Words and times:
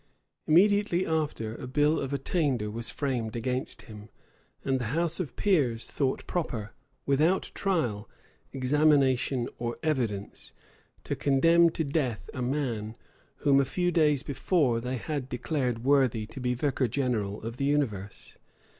Immediately 0.47 1.05
after 1.05 1.53
a 1.57 1.67
bill 1.67 1.99
of 1.99 2.11
attainder 2.11 2.71
was 2.71 2.89
framed 2.89 3.35
against 3.35 3.83
him; 3.83 4.09
and 4.65 4.79
the 4.79 4.85
house 4.97 5.19
of 5.19 5.35
peers 5.35 5.85
thought 5.85 6.25
proper, 6.25 6.73
without 7.05 7.51
trial, 7.53 8.09
examination, 8.51 9.47
or 9.59 9.77
evidence, 9.83 10.53
to 11.03 11.15
condemn 11.15 11.69
to 11.69 11.83
death 11.83 12.31
a 12.33 12.41
man, 12.41 12.95
whom 13.45 13.59
a 13.59 13.63
few 13.63 13.91
days 13.91 14.23
before 14.23 14.81
they 14.81 14.97
had 14.97 15.29
declared 15.29 15.83
worthy 15.83 16.25
to 16.25 16.39
be 16.39 16.55
vicar 16.55 16.87
general 16.87 17.39
of 17.43 17.57
the 17.57 17.65
universe. 17.65 18.39